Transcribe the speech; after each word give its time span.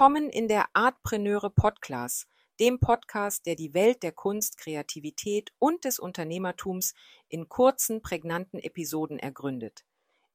Willkommen 0.00 0.30
in 0.30 0.48
der 0.48 0.64
Artpreneure 0.72 1.50
Podcast, 1.50 2.26
dem 2.58 2.80
Podcast, 2.80 3.44
der 3.44 3.54
die 3.54 3.74
Welt 3.74 4.02
der 4.02 4.12
Kunst, 4.12 4.56
Kreativität 4.56 5.52
und 5.58 5.84
des 5.84 5.98
Unternehmertums 5.98 6.94
in 7.28 7.50
kurzen, 7.50 8.00
prägnanten 8.00 8.58
Episoden 8.60 9.18
ergründet. 9.18 9.84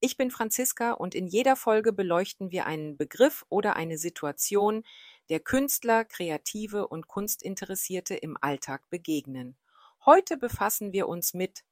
Ich 0.01 0.18
bin 0.18 0.29
Franziska 0.29 0.91
und 0.91 1.15
in 1.15 1.25
jeder 1.25 1.55
Folge 1.55 1.93
beleuchten 1.93 2.51
wir 2.51 2.68
einen 2.68 2.96
Begriff 2.96 3.43
oder 3.50 3.75
eine 3.75 3.97
Situation, 3.97 4.83
der 5.29 5.39
Künstler, 5.39 6.06
Kreative 6.06 6.87
und 6.87 7.07
Kunstinteressierte 7.07 8.14
im 8.14 8.37
Alltag 8.39 8.87
begegnen. 8.92 9.57
Heute 10.06 10.37
befassen 10.37 10.93
wir 10.93 11.07
uns 11.07 11.34
mit 11.34 11.64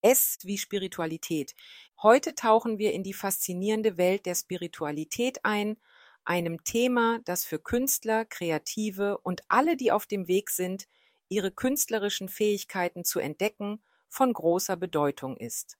S 0.00 0.38
wie 0.44 0.56
Spiritualität. 0.56 1.54
Heute 2.00 2.34
tauchen 2.34 2.78
wir 2.78 2.94
in 2.94 3.02
die 3.02 3.12
faszinierende 3.12 3.98
Welt 3.98 4.24
der 4.24 4.34
Spiritualität 4.34 5.44
ein, 5.44 5.76
einem 6.24 6.64
Thema, 6.64 7.20
das 7.24 7.44
für 7.44 7.58
Künstler, 7.58 8.24
Kreative 8.24 9.18
und 9.18 9.42
alle, 9.48 9.76
die 9.76 9.92
auf 9.92 10.06
dem 10.06 10.28
Weg 10.28 10.50
sind, 10.50 10.86
ihre 11.28 11.50
künstlerischen 11.50 12.28
Fähigkeiten 12.28 13.04
zu 13.04 13.20
entdecken, 13.20 13.82
von 14.08 14.32
großer 14.32 14.76
Bedeutung 14.76 15.36
ist. 15.36 15.78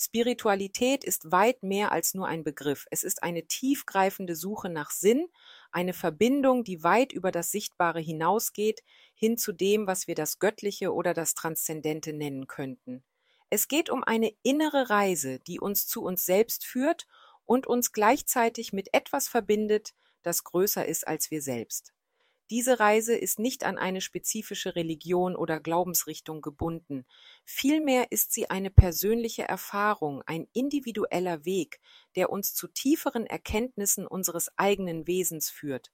Spiritualität 0.00 1.02
ist 1.02 1.32
weit 1.32 1.64
mehr 1.64 1.90
als 1.90 2.14
nur 2.14 2.28
ein 2.28 2.44
Begriff. 2.44 2.86
Es 2.90 3.02
ist 3.02 3.24
eine 3.24 3.46
tiefgreifende 3.46 4.36
Suche 4.36 4.68
nach 4.68 4.90
Sinn, 4.90 5.28
eine 5.72 5.92
Verbindung, 5.92 6.62
die 6.62 6.84
weit 6.84 7.12
über 7.12 7.32
das 7.32 7.50
Sichtbare 7.50 7.98
hinausgeht, 7.98 8.82
hin 9.14 9.36
zu 9.36 9.52
dem, 9.52 9.88
was 9.88 10.06
wir 10.06 10.14
das 10.14 10.38
Göttliche 10.38 10.94
oder 10.94 11.14
das 11.14 11.34
Transzendente 11.34 12.12
nennen 12.12 12.46
könnten. 12.46 13.02
Es 13.50 13.66
geht 13.66 13.90
um 13.90 14.04
eine 14.04 14.32
innere 14.42 14.88
Reise, 14.88 15.40
die 15.40 15.58
uns 15.58 15.88
zu 15.88 16.04
uns 16.04 16.24
selbst 16.24 16.64
führt 16.64 17.06
und 17.48 17.66
uns 17.66 17.92
gleichzeitig 17.92 18.74
mit 18.74 18.92
etwas 18.92 19.26
verbindet, 19.26 19.94
das 20.22 20.44
größer 20.44 20.84
ist 20.84 21.08
als 21.08 21.30
wir 21.30 21.40
selbst. 21.40 21.94
Diese 22.50 22.78
Reise 22.78 23.14
ist 23.14 23.38
nicht 23.38 23.64
an 23.64 23.78
eine 23.78 24.00
spezifische 24.00 24.74
Religion 24.74 25.34
oder 25.34 25.58
Glaubensrichtung 25.58 26.40
gebunden. 26.42 27.06
Vielmehr 27.44 28.12
ist 28.12 28.32
sie 28.32 28.50
eine 28.50 28.70
persönliche 28.70 29.42
Erfahrung, 29.42 30.22
ein 30.26 30.46
individueller 30.52 31.44
Weg, 31.44 31.80
der 32.16 32.30
uns 32.30 32.54
zu 32.54 32.68
tieferen 32.68 33.26
Erkenntnissen 33.26 34.06
unseres 34.06 34.50
eigenen 34.56 35.06
Wesens 35.06 35.50
führt. 35.50 35.90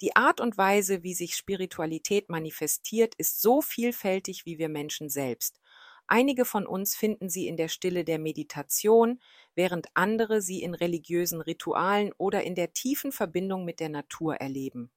Die 0.00 0.14
Art 0.14 0.40
und 0.40 0.58
Weise, 0.58 1.02
wie 1.02 1.14
sich 1.14 1.36
Spiritualität 1.36 2.28
manifestiert, 2.28 3.14
ist 3.16 3.40
so 3.40 3.62
vielfältig 3.62 4.44
wie 4.44 4.58
wir 4.58 4.68
Menschen 4.68 5.08
selbst. 5.08 5.60
Einige 6.08 6.44
von 6.44 6.66
uns 6.66 6.94
finden 6.94 7.28
sie 7.28 7.48
in 7.48 7.56
der 7.56 7.68
Stille 7.68 8.04
der 8.04 8.18
Meditation, 8.18 9.20
während 9.54 9.88
andere 9.94 10.40
sie 10.40 10.62
in 10.62 10.74
religiösen 10.74 11.40
Ritualen 11.40 12.12
oder 12.16 12.44
in 12.44 12.54
der 12.54 12.72
tiefen 12.72 13.10
Verbindung 13.10 13.64
mit 13.64 13.80
der 13.80 13.88
Natur 13.88 14.36
erleben. 14.36 14.90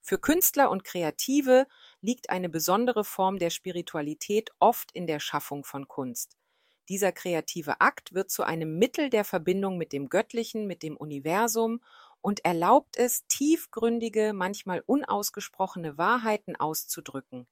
Für 0.00 0.18
Künstler 0.18 0.70
und 0.70 0.84
Kreative 0.84 1.66
liegt 2.00 2.30
eine 2.30 2.48
besondere 2.48 3.04
Form 3.04 3.38
der 3.38 3.50
Spiritualität 3.50 4.50
oft 4.58 4.92
in 4.92 5.06
der 5.06 5.20
Schaffung 5.20 5.64
von 5.64 5.88
Kunst. 5.88 6.36
Dieser 6.90 7.12
kreative 7.12 7.80
Akt 7.80 8.12
wird 8.12 8.30
zu 8.30 8.42
einem 8.42 8.78
Mittel 8.78 9.08
der 9.08 9.24
Verbindung 9.24 9.78
mit 9.78 9.92
dem 9.94 10.10
Göttlichen, 10.10 10.66
mit 10.66 10.82
dem 10.82 10.96
Universum 10.96 11.80
und 12.20 12.44
erlaubt 12.44 12.98
es, 12.98 13.26
tiefgründige, 13.26 14.32
manchmal 14.34 14.82
unausgesprochene 14.84 15.96
Wahrheiten 15.96 16.56
auszudrücken. 16.56 17.46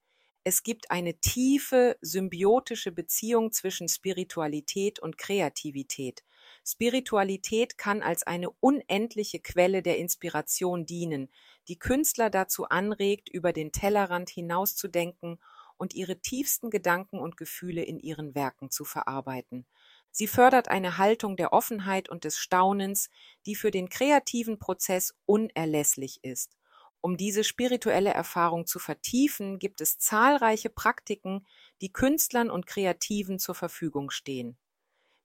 Es 0.45 0.65
gibt 0.65 0.91
eine 0.91 1.15
tiefe 1.21 1.97
symbiotische 2.01 2.91
Beziehung 2.91 3.53
zwischen 3.53 3.89
Spiritualität 3.89 4.98
und 4.98 5.17
Kreativität. 5.17 6.25
Spiritualität 6.64 7.79
kann 7.79 8.03
als 8.03 8.25
eine 8.25 8.51
unendliche 8.51 9.39
Quelle 9.39 9.83
der 9.83 9.98
Inspiration 9.98 10.85
dienen, 10.85 11.31
die 11.69 11.79
Künstler 11.79 12.29
dazu 12.29 12.64
anregt, 12.64 13.29
über 13.29 13.52
den 13.52 13.70
Tellerrand 13.70 14.31
hinauszudenken 14.31 15.39
und 15.77 15.95
ihre 15.95 16.20
tiefsten 16.20 16.70
Gedanken 16.70 17.20
und 17.20 17.36
Gefühle 17.36 17.85
in 17.85 18.01
ihren 18.01 18.35
Werken 18.35 18.70
zu 18.70 18.85
verarbeiten. 18.85 19.64
Sie 20.11 20.27
fördert 20.27 20.69
eine 20.69 20.98
Haltung 20.98 21.36
der 21.36 21.52
Offenheit 21.52 22.08
und 22.08 22.25
des 22.25 22.39
Staunens, 22.39 23.11
die 23.47 23.55
für 23.55 23.70
den 23.70 23.89
kreativen 23.89 24.58
Prozess 24.58 25.14
unerlässlich 25.25 26.19
ist. 26.23 26.57
Um 27.02 27.17
diese 27.17 27.42
spirituelle 27.42 28.11
Erfahrung 28.11 28.64
zu 28.64 28.79
vertiefen, 28.79 29.58
gibt 29.58 29.80
es 29.80 29.98
zahlreiche 29.98 30.70
Praktiken, 30.70 31.45
die 31.80 31.92
Künstlern 31.92 32.48
und 32.48 32.68
Kreativen 32.68 33.40
zur 33.40 33.57
Verfügung 33.57 34.11
stehen. 34.11 34.57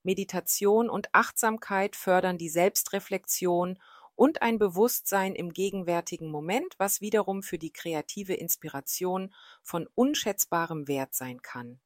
Meditation 0.02 0.90
und 0.90 1.14
Achtsamkeit 1.14 1.94
fördern 1.94 2.36
die 2.36 2.48
Selbstreflexion 2.48 3.78
und 4.16 4.42
ein 4.42 4.58
Bewusstsein 4.58 5.36
im 5.36 5.52
gegenwärtigen 5.52 6.32
Moment, 6.32 6.74
was 6.78 7.00
wiederum 7.00 7.44
für 7.44 7.58
die 7.58 7.72
kreative 7.72 8.34
Inspiration 8.34 9.32
von 9.62 9.86
unschätzbarem 9.94 10.88
Wert 10.88 11.14
sein 11.14 11.42
kann. 11.42 11.78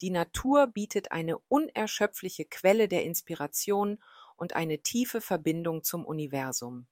Die 0.00 0.10
Natur 0.10 0.66
bietet 0.66 1.12
eine 1.12 1.38
unerschöpfliche 1.46 2.46
Quelle 2.46 2.88
der 2.88 3.04
Inspiration 3.04 4.02
und 4.34 4.56
eine 4.56 4.80
tiefe 4.80 5.20
Verbindung 5.20 5.84
zum 5.84 6.04
Universum. 6.04 6.88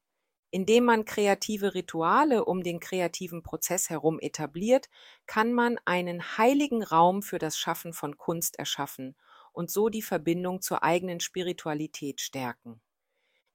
Indem 0.55 0.85
man 0.85 1.03
kreative 1.03 1.73
Rituale 1.73 2.45
um 2.45 2.63
den 2.63 2.79
kreativen 2.79 3.43
Prozess 3.43 3.89
herum 3.89 4.21
etabliert, 4.21 4.87
kann 5.25 5.51
man 5.51 5.77
einen 5.83 6.37
heiligen 6.37 6.81
Raum 6.81 7.23
für 7.23 7.39
das 7.39 7.57
Schaffen 7.57 7.91
von 7.91 8.17
Kunst 8.17 8.57
erschaffen 8.57 9.17
und 9.51 9.69
so 9.69 9.89
die 9.89 10.01
Verbindung 10.01 10.61
zur 10.61 10.81
eigenen 10.81 11.19
Spiritualität 11.19 12.21
stärken. 12.21 12.79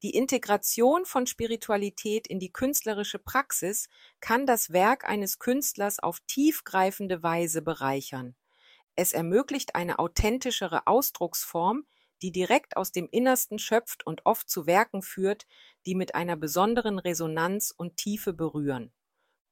Die 0.02 0.10
Integration 0.10 1.06
von 1.06 1.26
Spiritualität 1.26 2.26
in 2.26 2.38
die 2.38 2.52
künstlerische 2.52 3.18
Praxis 3.18 3.88
kann 4.20 4.44
das 4.44 4.70
Werk 4.70 5.08
eines 5.08 5.38
Künstlers 5.38 6.00
auf 6.00 6.20
tiefgreifende 6.26 7.22
Weise 7.22 7.62
bereichern. 7.62 8.36
Es 8.94 9.14
ermöglicht 9.14 9.74
eine 9.74 10.00
authentischere 10.00 10.86
Ausdrucksform, 10.86 11.86
die 12.22 12.32
direkt 12.32 12.76
aus 12.76 12.92
dem 12.92 13.08
Innersten 13.10 13.58
schöpft 13.58 14.06
und 14.06 14.26
oft 14.26 14.48
zu 14.48 14.66
Werken 14.66 15.02
führt, 15.02 15.46
die 15.86 15.94
mit 15.94 16.14
einer 16.14 16.36
besonderen 16.36 16.98
Resonanz 16.98 17.72
und 17.76 17.96
Tiefe 17.96 18.32
berühren. 18.32 18.92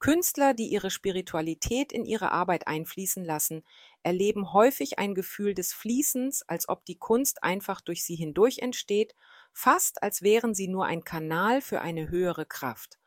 Künstler, 0.00 0.54
die 0.54 0.68
ihre 0.68 0.90
Spiritualität 0.90 1.92
in 1.92 2.04
ihre 2.04 2.30
Arbeit 2.30 2.68
einfließen 2.68 3.24
lassen, 3.24 3.64
erleben 4.04 4.52
häufig 4.52 4.98
ein 4.98 5.14
Gefühl 5.14 5.54
des 5.54 5.72
Fließens, 5.72 6.42
als 6.42 6.68
ob 6.68 6.84
die 6.84 6.98
Kunst 6.98 7.42
einfach 7.42 7.80
durch 7.80 8.04
sie 8.04 8.14
hindurch 8.14 8.58
entsteht, 8.60 9.14
fast 9.52 10.02
als 10.02 10.22
wären 10.22 10.54
sie 10.54 10.68
nur 10.68 10.86
ein 10.86 11.02
Kanal 11.02 11.60
für 11.60 11.80
eine 11.80 12.08
höhere 12.08 12.46
Kraft. 12.46 12.98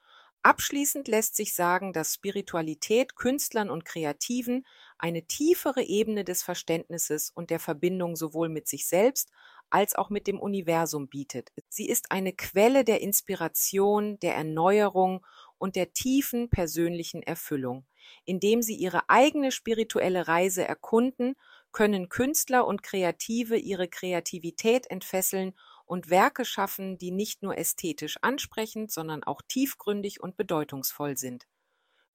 Abschließend 0.44 1.08
lässt 1.08 1.36
sich 1.36 1.54
sagen, 1.54 1.94
dass 1.94 2.16
Spiritualität 2.16 3.16
Künstlern 3.16 3.70
und 3.70 3.86
Kreativen 3.86 4.66
eine 4.98 5.24
tiefere 5.24 5.84
Ebene 5.84 6.24
des 6.24 6.42
Verständnisses 6.42 7.30
und 7.30 7.52
der 7.52 7.60
Verbindung 7.60 8.16
sowohl 8.16 8.50
mit 8.50 8.68
sich 8.68 8.88
selbst 8.88 9.30
als 9.70 9.96
auch 9.96 10.10
mit 10.10 10.28
dem 10.28 10.40
Universum 10.40 11.08
bietet. 11.08 11.52
Sie 11.70 11.88
ist 11.88 12.12
eine 12.12 12.34
Quelle 12.34 12.84
der 12.84 13.02
Inspiration, 13.02 14.20
der 14.20 14.36
Erneuerung 14.36 15.26
und 15.60 15.76
der 15.76 15.94
tiefen 15.94 16.50
persönlichen 16.50 17.22
Erfüllung. 17.22 17.86
Indem 18.26 18.64
sie 18.64 18.76
ihre 18.76 19.10
eigene 19.10 19.52
spirituelle 19.52 20.28
Reise 20.28 20.68
erkunden, 20.68 21.36
können 21.72 22.10
Künstler 22.10 22.66
und 22.66 22.84
Kreative 22.84 23.58
ihre 23.58 23.88
Kreativität 23.88 24.90
entfesseln 24.90 25.54
und 25.92 26.10
Werke 26.10 26.46
schaffen, 26.46 26.98
die 26.98 27.12
nicht 27.12 27.44
nur 27.44 27.58
ästhetisch 27.58 28.18
ansprechend, 28.22 28.94
sondern 28.94 29.26
auch 29.26 29.42
tiefgründig 29.42 30.24
und 30.24 30.38
bedeutungsvoll 30.38 31.18
sind. 31.18 31.48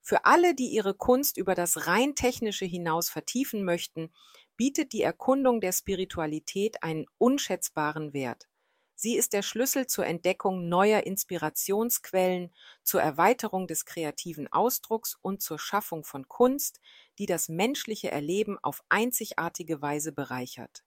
Für 0.00 0.25
alle, 0.25 0.55
die 0.55 0.69
ihre 0.69 0.94
Kunst 0.94 1.37
über 1.37 1.55
das 1.55 1.87
rein 1.87 2.14
technische 2.14 2.64
hinaus 2.64 3.11
vertiefen 3.11 3.64
möchten, 3.64 4.11
bietet 4.56 4.94
die 4.94 5.02
Erkundung 5.02 5.61
der 5.61 5.73
Spiritualität 5.73 6.82
einen 6.82 7.05
unschätzbaren 7.19 8.14
Wert. 8.14 8.49
Sie 8.94 9.14
ist 9.14 9.34
der 9.34 9.43
Schlüssel 9.43 9.87
zur 9.87 10.06
Entdeckung 10.06 10.70
neuer 10.70 11.02
Inspirationsquellen, 11.02 12.55
zur 12.82 13.02
Erweiterung 13.02 13.67
des 13.67 13.84
kreativen 13.84 14.50
Ausdrucks 14.50 15.19
und 15.20 15.43
zur 15.43 15.58
Schaffung 15.58 16.02
von 16.02 16.28
Kunst, 16.28 16.81
die 17.19 17.26
das 17.26 17.50
menschliche 17.50 18.11
Erleben 18.11 18.56
auf 18.62 18.82
einzigartige 18.88 19.82
Weise 19.82 20.12
bereichert. 20.12 20.86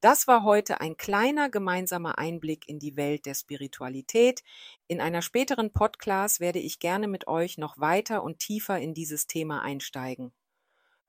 Das 0.00 0.26
war 0.26 0.44
heute 0.44 0.80
ein 0.80 0.96
kleiner 0.96 1.50
gemeinsamer 1.50 2.16
Einblick 2.16 2.66
in 2.68 2.78
die 2.78 2.96
Welt 2.96 3.26
der 3.26 3.34
Spiritualität. 3.34 4.42
In 4.86 4.98
einer 4.98 5.20
späteren 5.20 5.72
Podcast 5.74 6.40
werde 6.40 6.58
ich 6.58 6.78
gerne 6.78 7.06
mit 7.06 7.26
euch 7.26 7.58
noch 7.58 7.78
weiter 7.78 8.22
und 8.22 8.38
tiefer 8.38 8.78
in 8.78 8.94
dieses 8.94 9.26
Thema 9.26 9.60
einsteigen. 9.60 10.32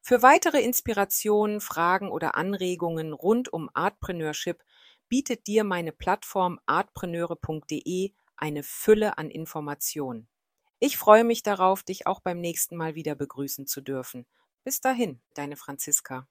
Für 0.01 0.21
weitere 0.23 0.61
Inspirationen, 0.61 1.61
Fragen 1.61 2.09
oder 2.09 2.35
Anregungen 2.35 3.13
rund 3.13 3.53
um 3.53 3.69
Artpreneurship 3.73 4.61
bietet 5.07 5.47
dir 5.47 5.63
meine 5.63 5.93
Plattform 5.93 6.59
artpreneure.de 6.65 8.11
eine 8.35 8.63
Fülle 8.63 9.17
an 9.17 9.29
Informationen. 9.29 10.27
Ich 10.79 10.97
freue 10.97 11.23
mich 11.23 11.43
darauf, 11.43 11.83
dich 11.83 12.07
auch 12.07 12.19
beim 12.19 12.41
nächsten 12.41 12.75
Mal 12.75 12.95
wieder 12.95 13.15
begrüßen 13.15 13.67
zu 13.67 13.79
dürfen. 13.79 14.25
Bis 14.63 14.81
dahin, 14.81 15.21
deine 15.33 15.55
Franziska. 15.55 16.27